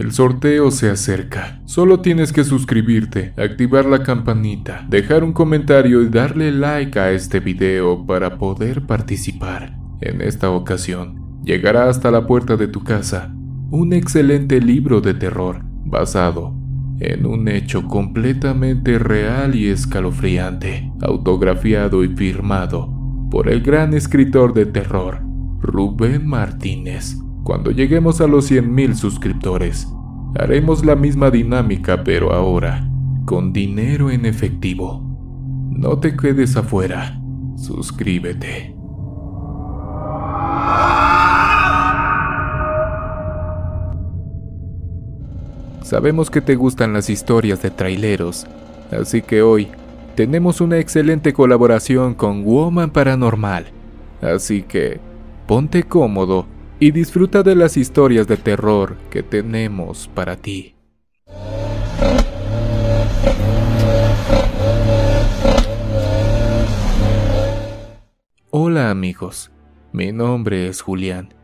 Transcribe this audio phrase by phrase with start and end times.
[0.00, 1.60] El sorteo se acerca.
[1.66, 7.38] Solo tienes que suscribirte, activar la campanita, dejar un comentario y darle like a este
[7.38, 9.76] video para poder participar.
[10.00, 13.30] En esta ocasión, llegará hasta la puerta de tu casa
[13.70, 16.54] un excelente libro de terror basado
[16.98, 22.90] en un hecho completamente real y escalofriante, autografiado y firmado
[23.30, 25.20] por el gran escritor de terror,
[25.60, 27.18] Rubén Martínez.
[27.44, 29.88] Cuando lleguemos a los 100.000 suscriptores,
[30.38, 32.88] haremos la misma dinámica pero ahora,
[33.24, 35.02] con dinero en efectivo.
[35.70, 37.20] No te quedes afuera,
[37.56, 38.76] suscríbete.
[45.82, 48.46] Sabemos que te gustan las historias de traileros,
[48.92, 49.68] así que hoy
[50.14, 53.66] tenemos una excelente colaboración con Woman Paranormal.
[54.20, 55.00] Así que
[55.46, 56.46] ponte cómodo
[56.80, 60.74] y disfruta de las historias de terror que tenemos para ti.
[68.50, 69.52] Hola amigos,
[69.92, 71.34] mi nombre es Julián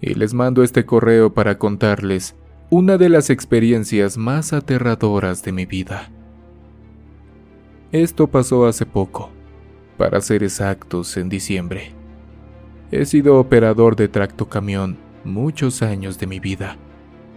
[0.00, 2.34] y les mando este correo para contarles
[2.70, 6.10] una de las experiencias más aterradoras de mi vida.
[7.92, 9.30] Esto pasó hace poco,
[9.98, 12.01] para ser exactos, en diciembre.
[12.92, 16.76] He sido operador de tractocamión muchos años de mi vida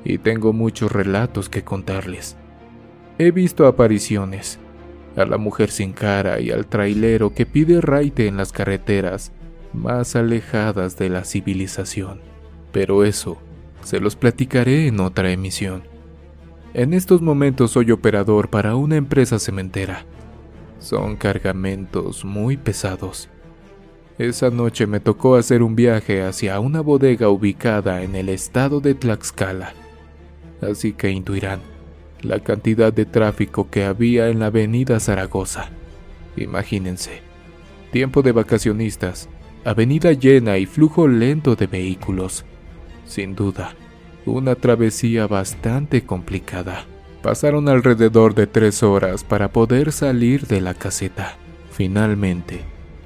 [0.04, 2.36] y tengo muchos relatos que contarles.
[3.18, 4.60] He visto apariciones,
[5.16, 9.32] a la mujer sin cara y al trailero que pide raite en las carreteras
[9.72, 12.20] más alejadas de la civilización.
[12.74, 13.38] Pero eso
[13.82, 15.84] se los platicaré en otra emisión.
[16.74, 20.04] En estos momentos soy operador para una empresa cementera.
[20.80, 23.30] Son cargamentos muy pesados.
[24.18, 28.96] Esa noche me tocó hacer un viaje hacia una bodega ubicada en el estado de
[28.96, 29.74] Tlaxcala.
[30.62, 31.60] Así que intuirán
[32.22, 35.70] la cantidad de tráfico que había en la avenida Zaragoza.
[36.38, 37.22] Imagínense,
[37.92, 39.30] tiempo de vacacionistas,
[39.66, 42.46] avenida llena y flujo lento de vehículos.
[43.06, 43.76] Sin duda,
[44.26, 46.86] una travesía bastante complicada.
[47.22, 51.38] Pasaron alrededor de tres horas para poder salir de la caseta.
[51.72, 52.62] Finalmente,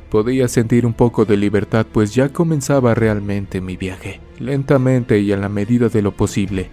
[0.10, 4.20] podía sentir un poco de libertad pues ya comenzaba realmente mi viaje.
[4.40, 6.70] Lentamente y a la medida de lo posible,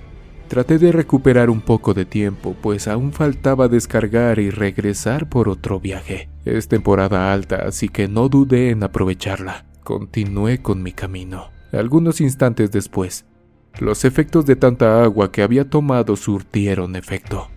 [0.48, 5.80] traté de recuperar un poco de tiempo pues aún faltaba descargar y regresar por otro
[5.80, 6.28] viaje.
[6.44, 9.66] Es temporada alta así que no dudé en aprovecharla.
[9.84, 11.50] Continué con mi camino.
[11.72, 13.26] Algunos instantes después,
[13.78, 17.48] los efectos de tanta agua que había tomado surtieron efecto.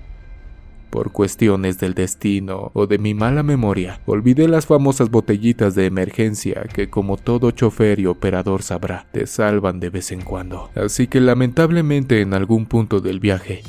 [0.90, 6.64] Por cuestiones del destino o de mi mala memoria, olvidé las famosas botellitas de emergencia
[6.74, 10.70] que como todo chofer y operador sabrá, te salvan de vez en cuando.
[10.76, 13.62] Así que lamentablemente en algún punto del viaje,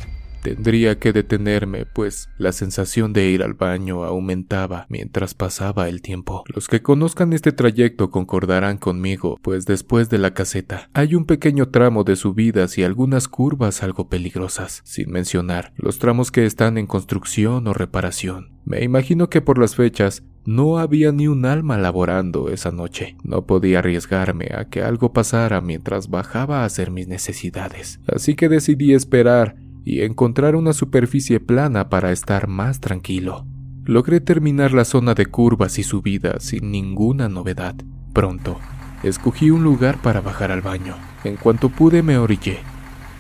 [0.43, 6.45] Tendría que detenerme, pues la sensación de ir al baño aumentaba mientras pasaba el tiempo.
[6.47, 11.69] Los que conozcan este trayecto concordarán conmigo, pues después de la caseta hay un pequeño
[11.69, 16.87] tramo de subidas y algunas curvas algo peligrosas, sin mencionar los tramos que están en
[16.87, 18.61] construcción o reparación.
[18.65, 23.17] Me imagino que por las fechas no había ni un alma laborando esa noche.
[23.23, 28.01] No podía arriesgarme a que algo pasara mientras bajaba a hacer mis necesidades.
[28.07, 33.47] Así que decidí esperar y encontrar una superficie plana para estar más tranquilo.
[33.85, 37.75] Logré terminar la zona de curvas y subidas sin ninguna novedad.
[38.13, 38.59] Pronto,
[39.03, 40.95] escogí un lugar para bajar al baño.
[41.25, 42.59] En cuanto pude me orillé.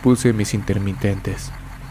[0.02, 1.50] Puse mis intermitentes.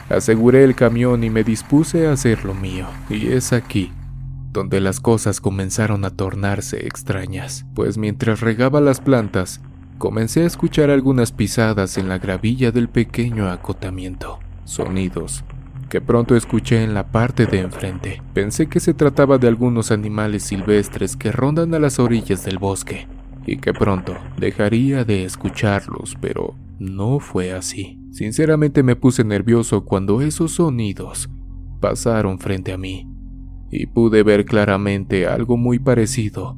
[0.09, 2.87] Aseguré el camión y me dispuse a hacer lo mío.
[3.09, 3.91] Y es aquí
[4.51, 9.61] donde las cosas comenzaron a tornarse extrañas, pues mientras regaba las plantas,
[9.99, 15.43] comencé a escuchar algunas pisadas en la gravilla del pequeño acotamiento sonidos
[15.89, 18.21] que pronto escuché en la parte de enfrente.
[18.33, 23.07] Pensé que se trataba de algunos animales silvestres que rondan a las orillas del bosque
[23.45, 27.99] y que pronto dejaría de escucharlos, pero no fue así.
[28.11, 31.29] Sinceramente me puse nervioso cuando esos sonidos
[31.81, 33.07] pasaron frente a mí
[33.71, 36.57] y pude ver claramente algo muy parecido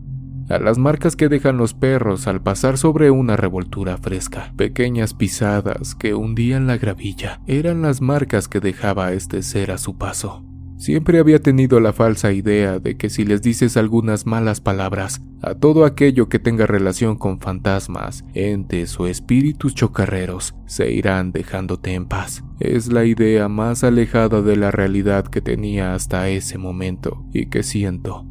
[0.50, 4.54] a las marcas que dejan los perros al pasar sobre una revoltura fresca.
[4.58, 9.98] Pequeñas pisadas que hundían la gravilla eran las marcas que dejaba este ser a su
[9.98, 10.44] paso.
[10.82, 15.54] Siempre había tenido la falsa idea de que si les dices algunas malas palabras a
[15.54, 22.08] todo aquello que tenga relación con fantasmas, entes o espíritus chocarreros, se irán dejándote en
[22.08, 22.44] paz.
[22.60, 27.62] Es la idea más alejada de la realidad que tenía hasta ese momento y que
[27.62, 28.26] siento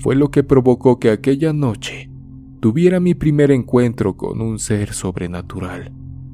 [0.00, 2.10] fue lo que provocó que aquella noche
[2.60, 5.92] tuviera mi primer encuentro con un ser sobrenatural.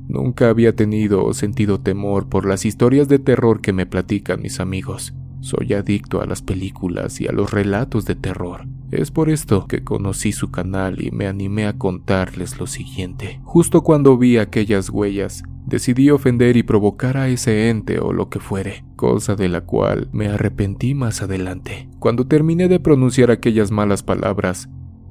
[0.09, 4.61] Nunca había tenido o sentido temor por las historias de terror que me platican mis
[4.61, 5.15] amigos.
[5.41, 8.67] Soy adicto a las películas y a los relatos de terror.
[8.93, 13.41] Es por esto que conocí su canal y me animé a contarles lo siguiente.
[13.43, 18.41] Justo cuando vi aquellas huellas, decidí ofender y provocar a ese ente o lo que
[18.41, 21.89] fuere, cosa de la cual me arrepentí más adelante.
[21.99, 24.69] Cuando terminé de pronunciar aquellas malas palabras,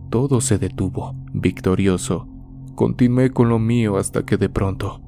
[0.10, 1.14] todo se detuvo.
[1.34, 2.28] Victorioso,
[2.74, 5.02] continué con lo mío hasta que de pronto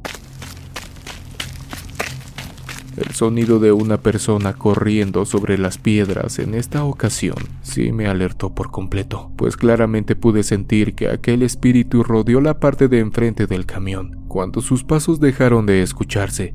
[2.98, 8.54] el sonido de una persona corriendo sobre las piedras en esta ocasión sí me alertó
[8.54, 13.66] por completo, pues claramente pude sentir que aquel espíritu rodeó la parte de enfrente del
[13.66, 14.26] camión.
[14.28, 16.54] Cuando sus pasos dejaron de escucharse,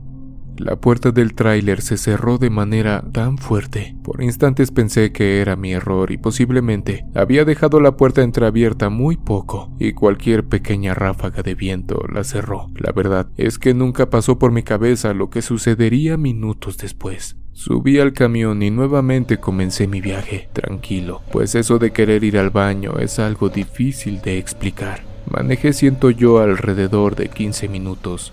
[0.58, 3.96] la puerta del tráiler se cerró de manera tan fuerte.
[4.02, 9.16] Por instantes pensé que era mi error y posiblemente había dejado la puerta entreabierta muy
[9.16, 12.70] poco y cualquier pequeña ráfaga de viento la cerró.
[12.76, 17.36] La verdad es que nunca pasó por mi cabeza lo que sucedería minutos después.
[17.52, 22.50] Subí al camión y nuevamente comencé mi viaje, tranquilo, pues eso de querer ir al
[22.50, 25.04] baño es algo difícil de explicar.
[25.30, 28.32] Manejé siento yo alrededor de 15 minutos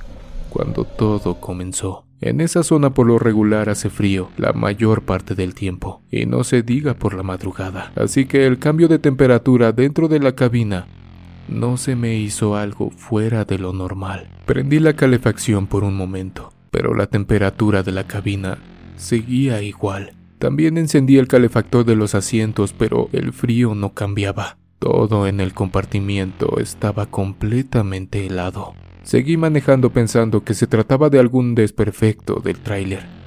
[0.50, 2.09] cuando todo comenzó.
[2.22, 6.44] En esa zona por lo regular hace frío la mayor parte del tiempo, y no
[6.44, 10.88] se diga por la madrugada, así que el cambio de temperatura dentro de la cabina
[11.48, 14.30] no se me hizo algo fuera de lo normal.
[14.46, 18.58] Prendí la calefacción por un momento, pero la temperatura de la cabina
[18.98, 20.14] seguía igual.
[20.40, 24.58] También encendí el calefactor de los asientos, pero el frío no cambiaba.
[24.78, 28.74] Todo en el compartimiento estaba completamente helado.
[29.10, 33.19] Seguí manejando pensando que se trataba de algún desperfecto del tráiler.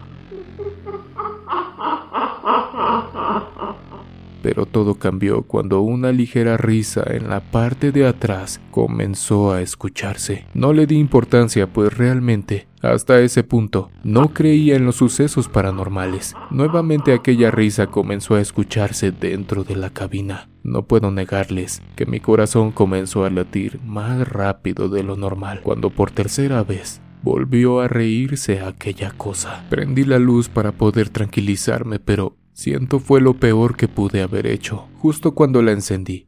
[4.43, 10.47] Pero todo cambió cuando una ligera risa en la parte de atrás comenzó a escucharse.
[10.55, 16.35] No le di importancia pues realmente hasta ese punto, no creía en los sucesos paranormales.
[16.51, 20.49] Nuevamente aquella risa comenzó a escucharse dentro de la cabina.
[20.65, 25.91] No puedo negarles que mi corazón comenzó a latir más rápido de lo normal cuando
[25.91, 29.65] por tercera vez volvió a reírse aquella cosa.
[29.71, 34.89] Prendí la luz para poder tranquilizarme, pero siento fue lo peor que pude haber hecho.
[34.99, 36.27] Justo cuando la encendí,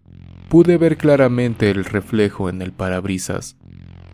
[0.48, 3.56] pude ver claramente el reflejo en el parabrisas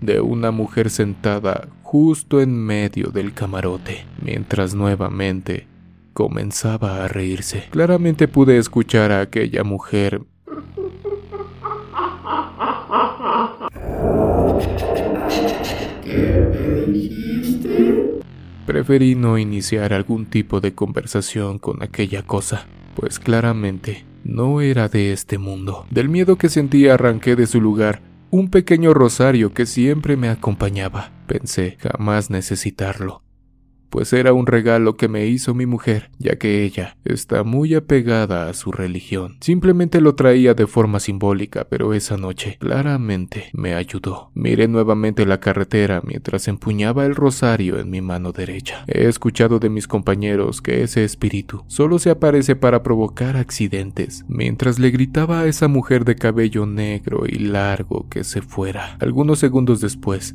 [0.02, 5.66] de una mujer sentada justo en medio del camarote, mientras nuevamente
[6.12, 7.68] comenzaba a reírse.
[7.70, 10.20] Claramente pude escuchar a aquella mujer
[18.80, 22.66] Preferí no iniciar algún tipo de conversación con aquella cosa,
[22.96, 25.84] pues claramente no era de este mundo.
[25.90, 28.00] Del miedo que sentía arranqué de su lugar
[28.30, 31.12] un pequeño rosario que siempre me acompañaba.
[31.26, 33.22] Pensé jamás necesitarlo,
[33.90, 38.48] pues era un regalo que me hizo mi mujer, ya que ella está muy apegada
[38.48, 39.36] a su religión.
[39.40, 44.30] Simplemente lo traía de forma simbólica, pero esa noche claramente me ayudó.
[44.34, 48.84] Miré nuevamente la carretera mientras empuñaba el rosario en mi mano derecha.
[48.86, 54.78] He escuchado de mis compañeros que ese espíritu solo se aparece para provocar accidentes, mientras
[54.78, 58.96] le gritaba a esa mujer de cabello negro y largo que se fuera.
[59.00, 60.34] Algunos segundos después,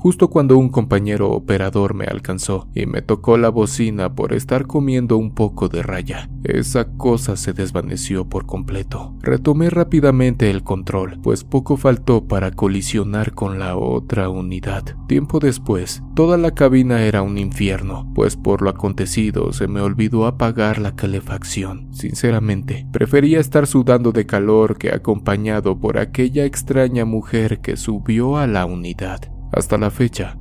[0.00, 5.18] justo cuando un compañero operador me alcanzó y me tocó la bocina por estar comiendo
[5.18, 6.30] un poco de raya.
[6.42, 9.14] Esa cosa se desvaneció por completo.
[9.20, 14.84] Retomé rápidamente el control, pues poco faltó para colisionar con la otra unidad.
[15.06, 20.24] Tiempo después, toda la cabina era un infierno, pues por lo acontecido se me olvidó
[20.24, 21.92] apagar la calefacción.
[21.92, 28.46] Sinceramente, prefería estar sudando de calor que acompañado por aquella extraña mujer que subió a
[28.46, 29.30] la unidad.
[29.52, 30.36] Hasta la fecha,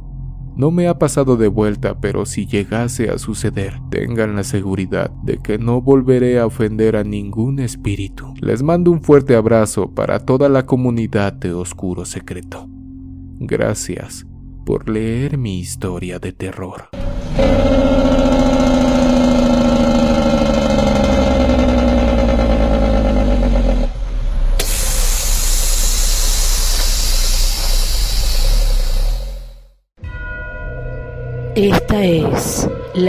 [0.59, 5.37] no me ha pasado de vuelta, pero si llegase a suceder, tengan la seguridad de
[5.37, 8.33] que no volveré a ofender a ningún espíritu.
[8.41, 12.67] Les mando un fuerte abrazo para toda la comunidad de Oscuro Secreto.
[13.39, 14.27] Gracias
[14.65, 16.89] por leer mi historia de terror.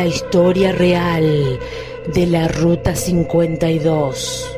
[0.00, 1.58] La historia real
[2.06, 4.56] de la Ruta 52.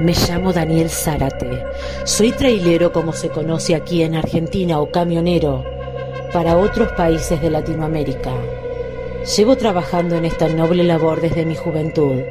[0.00, 1.62] Me llamo Daniel Zárate.
[2.02, 5.64] Soy trailero como se conoce aquí en Argentina o camionero
[6.32, 8.32] para otros países de Latinoamérica.
[9.36, 12.22] Llevo trabajando en esta noble labor desde mi juventud,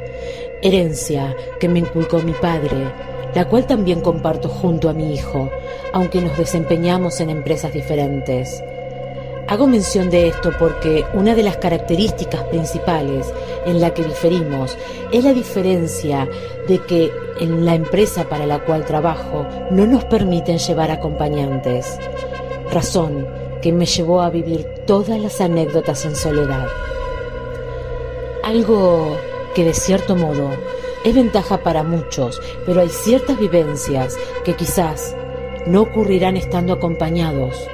[0.60, 2.92] herencia que me inculcó mi padre,
[3.34, 5.50] la cual también comparto junto a mi hijo,
[5.94, 8.62] aunque nos desempeñamos en empresas diferentes.
[9.46, 13.30] Hago mención de esto porque una de las características principales
[13.66, 14.74] en la que diferimos
[15.12, 16.26] es la diferencia
[16.66, 21.98] de que en la empresa para la cual trabajo no nos permiten llevar acompañantes,
[22.70, 23.26] razón
[23.60, 26.66] que me llevó a vivir todas las anécdotas en soledad.
[28.42, 29.14] Algo
[29.54, 30.48] que de cierto modo
[31.04, 35.14] es ventaja para muchos, pero hay ciertas vivencias que quizás
[35.66, 37.68] no ocurrirán estando acompañados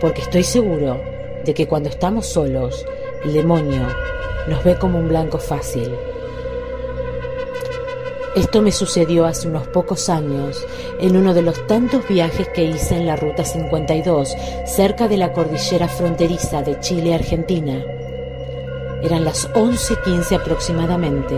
[0.00, 1.00] porque estoy seguro
[1.44, 2.84] de que cuando estamos solos,
[3.24, 3.82] el demonio
[4.48, 5.92] nos ve como un blanco fácil.
[8.36, 10.64] Esto me sucedió hace unos pocos años
[11.00, 14.36] en uno de los tantos viajes que hice en la Ruta 52,
[14.66, 17.84] cerca de la cordillera fronteriza de Chile-Argentina.
[19.02, 21.34] Eran las 11:15 aproximadamente.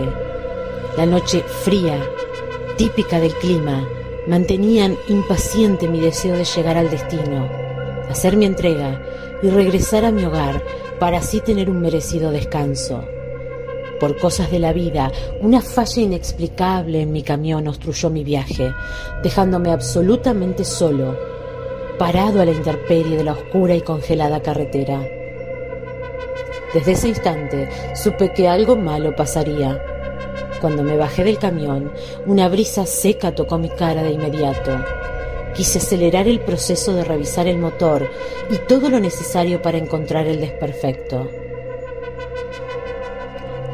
[0.97, 1.97] La noche fría,
[2.77, 3.87] típica del clima,
[4.27, 7.60] mantenían impaciente mi deseo de llegar al destino
[8.11, 9.01] hacer mi entrega
[9.41, 10.63] y regresar a mi hogar
[10.99, 13.03] para así tener un merecido descanso.
[13.99, 18.73] Por cosas de la vida, una falla inexplicable en mi camión obstruyó mi viaje,
[19.23, 21.17] dejándome absolutamente solo,
[21.99, 25.07] parado a la intemperie de la oscura y congelada carretera.
[26.73, 29.79] Desde ese instante supe que algo malo pasaría.
[30.61, 31.91] Cuando me bajé del camión,
[32.25, 34.71] una brisa seca tocó mi cara de inmediato.
[35.55, 38.09] Quise acelerar el proceso de revisar el motor
[38.49, 41.29] y todo lo necesario para encontrar el desperfecto.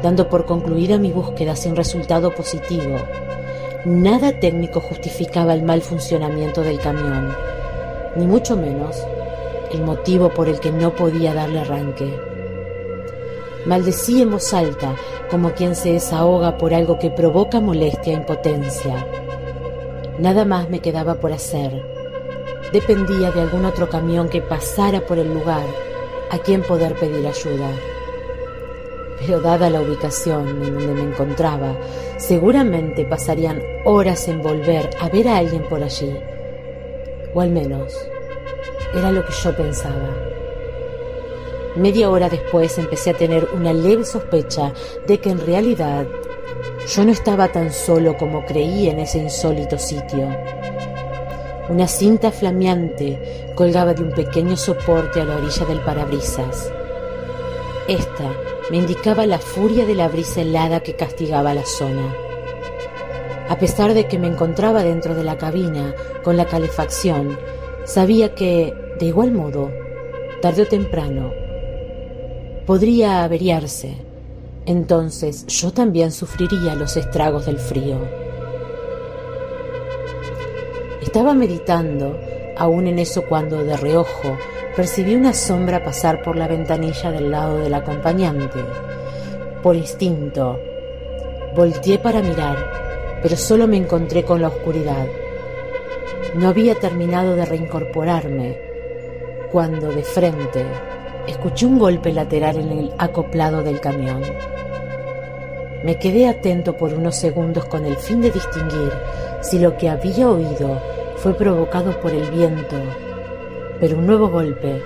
[0.02, 2.96] Dando por concluida mi búsqueda sin resultado positivo,
[3.84, 7.34] nada técnico justificaba el mal funcionamiento del camión,
[8.16, 8.96] ni mucho menos
[9.72, 12.12] el motivo por el que no podía darle arranque.
[13.66, 14.96] Maldecí en voz alta
[15.30, 19.27] como quien se desahoga por algo que provoca molestia e impotencia
[20.18, 21.80] Nada más me quedaba por hacer.
[22.72, 25.64] Dependía de algún otro camión que pasara por el lugar
[26.30, 27.70] a quien poder pedir ayuda.
[29.20, 31.76] Pero dada la ubicación en donde me encontraba,
[32.16, 36.12] seguramente pasarían horas en volver a ver a alguien por allí.
[37.32, 37.94] O al menos,
[38.94, 40.16] era lo que yo pensaba.
[41.76, 44.72] Media hora después empecé a tener una leve sospecha
[45.06, 46.06] de que en realidad
[46.88, 50.26] yo no estaba tan solo como creí en ese insólito sitio.
[51.68, 56.72] Una cinta flameante colgaba de un pequeño soporte a la orilla del parabrisas.
[57.88, 58.32] Esta
[58.70, 62.14] me indicaba la furia de la brisa helada que castigaba la zona.
[63.50, 67.38] A pesar de que me encontraba dentro de la cabina con la calefacción,
[67.84, 69.70] sabía que, de igual modo,
[70.40, 71.32] tarde o temprano,
[72.64, 74.07] podría averiarse
[74.68, 77.96] entonces yo también sufriría los estragos del frío.
[81.00, 82.20] Estaba meditando
[82.54, 84.36] aún en eso cuando de reojo
[84.76, 88.58] percibí una sombra pasar por la ventanilla del lado del acompañante.
[89.62, 90.60] Por instinto,
[91.56, 95.06] volteé para mirar, pero solo me encontré con la oscuridad.
[96.34, 98.58] No había terminado de reincorporarme
[99.50, 100.66] cuando de frente
[101.26, 104.22] escuché un golpe lateral en el acoplado del camión.
[105.84, 108.92] Me quedé atento por unos segundos con el fin de distinguir
[109.40, 110.80] si lo que había oído
[111.16, 112.76] fue provocado por el viento,
[113.78, 114.82] pero un nuevo golpe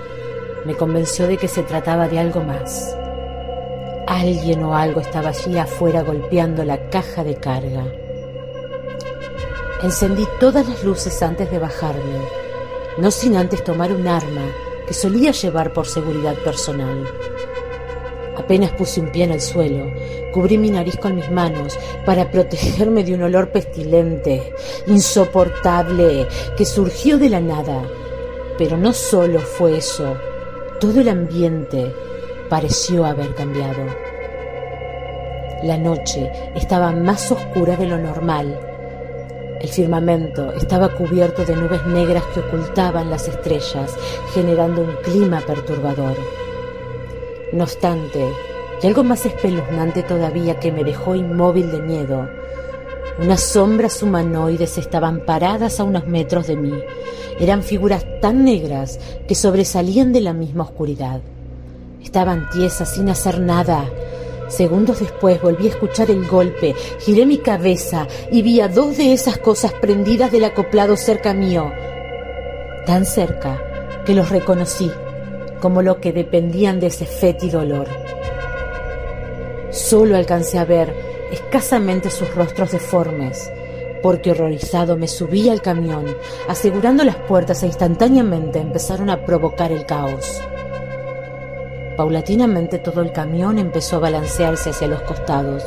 [0.65, 2.95] me convenció de que se trataba de algo más.
[4.05, 7.85] Alguien o algo estaba allí afuera golpeando la caja de carga.
[9.81, 12.19] Encendí todas las luces antes de bajarme,
[12.97, 14.45] no sin antes tomar un arma
[14.87, 17.05] que solía llevar por seguridad personal.
[18.37, 19.91] Apenas puse un pie en el suelo,
[20.31, 24.53] cubrí mi nariz con mis manos para protegerme de un olor pestilente,
[24.87, 27.83] insoportable, que surgió de la nada.
[28.57, 30.17] Pero no solo fue eso,
[30.79, 31.93] todo el ambiente
[32.49, 33.85] pareció haber cambiado.
[35.63, 38.59] La noche estaba más oscura de lo normal.
[39.61, 43.95] El firmamento estaba cubierto de nubes negras que ocultaban las estrellas,
[44.33, 46.17] generando un clima perturbador.
[47.53, 48.27] No obstante,
[48.81, 52.27] y algo más espeluznante todavía que me dejó inmóvil de miedo,
[53.19, 56.73] unas sombras humanoides estaban paradas a unos metros de mí.
[57.39, 61.21] Eran figuras tan negras que sobresalían de la misma oscuridad.
[62.03, 63.85] Estaban tiesas sin hacer nada.
[64.47, 69.13] Segundos después volví a escuchar el golpe, giré mi cabeza y vi a dos de
[69.13, 71.71] esas cosas prendidas del acoplado cerca mío.
[72.87, 73.61] Tan cerca
[74.05, 74.91] que los reconocí
[75.63, 77.87] como lo que dependían de ese fétido olor.
[79.69, 80.93] Solo alcancé a ver
[81.31, 83.49] escasamente sus rostros deformes,
[84.01, 86.03] porque horrorizado me subí al camión,
[86.49, 90.41] asegurando las puertas e instantáneamente empezaron a provocar el caos.
[91.95, 95.63] Paulatinamente todo el camión empezó a balancearse hacia los costados.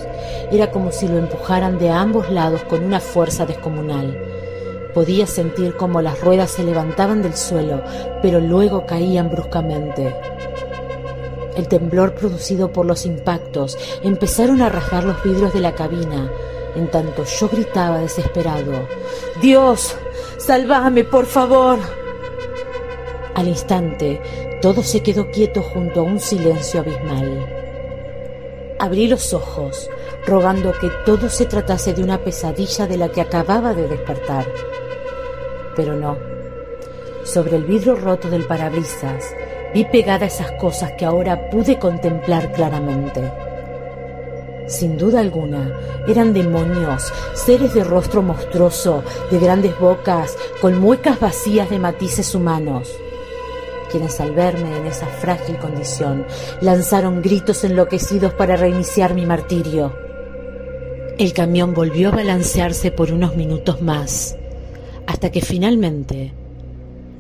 [0.53, 4.36] Era como si lo empujaran de ambos lados con una fuerza descomunal.
[4.97, 7.83] Podía sentir cómo las ruedas se levantaban del suelo,
[8.23, 10.17] pero luego caían bruscamente.
[11.55, 16.33] El temblor producido por los impactos empezaron a rasgar los vidrios de la cabina,
[16.75, 18.89] en tanto yo gritaba desesperado,
[19.43, 19.95] Dios,
[20.39, 21.79] sálvame, por favor.
[23.35, 24.23] Al instante,
[24.63, 27.47] todo se quedó quieto junto a un silencio abismal.
[28.79, 29.91] Abrí los ojos,
[30.27, 34.47] rogando que todo se tratase de una pesadilla de la que acababa de despertar.
[35.77, 36.17] Pero no.
[37.25, 39.35] Sobre el vidrio roto del parabrisas
[39.75, 43.23] vi pegada esas cosas que ahora pude contemplar claramente.
[44.67, 45.73] Sin duda alguna,
[46.09, 52.91] eran demonios, seres de rostro monstruoso, de grandes bocas, con muecas vacías de matices humanos,
[53.91, 56.27] quienes al verme en esa frágil condición
[56.61, 59.95] lanzaron gritos enloquecidos para reiniciar mi martirio.
[61.17, 64.37] El camión volvió a balancearse por unos minutos más,
[65.07, 66.33] hasta que finalmente,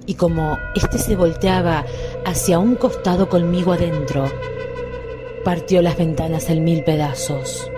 [0.06, 1.84] y como éste se volteaba
[2.24, 4.30] hacia un costado conmigo adentro,
[5.44, 7.70] partió las ventanas en mil pedazos.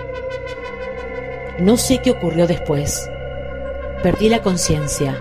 [1.58, 3.10] No sé qué ocurrió después.
[4.02, 5.20] Perdí la conciencia.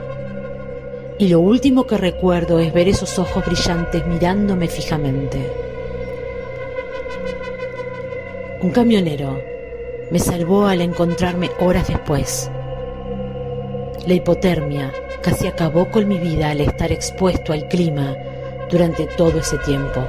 [1.18, 5.52] Y lo último que recuerdo es ver esos ojos brillantes mirándome fijamente.
[8.62, 9.42] Un camionero
[10.12, 12.50] me salvó al encontrarme horas después.
[14.08, 18.16] La hipotermia casi acabó con mi vida al estar expuesto al clima
[18.72, 20.02] durante todo ese tiempo.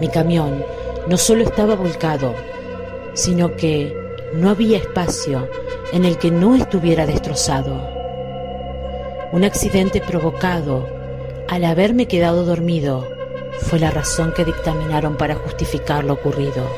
[0.00, 0.64] Mi camión
[1.06, 2.34] no solo estaba volcado,
[3.14, 3.96] sino que
[4.34, 5.48] no había espacio
[5.92, 7.88] en el que no estuviera destrozado.
[9.30, 10.88] Un accidente provocado
[11.46, 13.06] al haberme quedado dormido
[13.60, 16.68] fue la razón que dictaminaron para justificar lo ocurrido.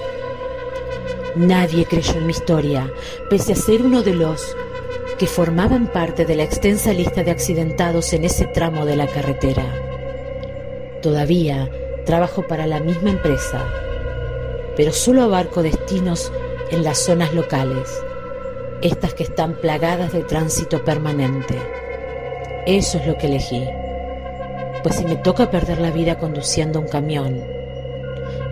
[1.34, 2.92] Nadie creyó en mi historia,
[3.30, 4.54] pese a ser uno de los
[5.18, 9.64] que formaban parte de la extensa lista de accidentados en ese tramo de la carretera.
[11.02, 11.70] Todavía
[12.04, 13.66] trabajo para la misma empresa
[14.78, 16.32] pero solo abarco destinos
[16.70, 18.00] en las zonas locales,
[18.80, 21.56] estas que están plagadas de tránsito permanente.
[22.64, 23.68] Eso es lo que elegí,
[24.84, 27.42] pues si me toca perder la vida conduciendo un camión,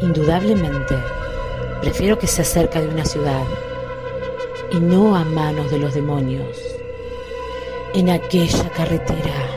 [0.03, 0.97] indudablemente
[1.81, 3.45] prefiero que sea cerca de una ciudad
[4.71, 6.59] y no a manos de los demonios,
[7.95, 9.57] en aquella carretera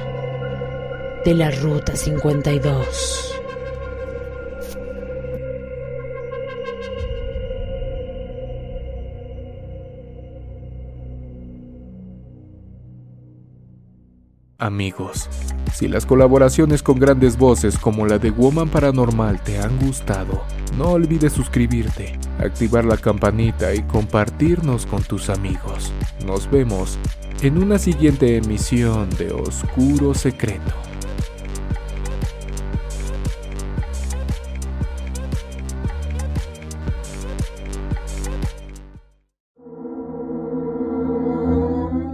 [1.25, 3.25] de la Ruta 52.
[14.61, 15.29] Amigos,
[15.73, 20.43] si las colaboraciones con grandes voces como la de Woman Paranormal te han gustado,
[20.77, 25.93] no olvides suscribirte, activar la campanita y compartirnos con tus amigos.
[26.25, 26.97] Nos vemos
[27.41, 30.88] en una siguiente emisión de Oscuro Secreto.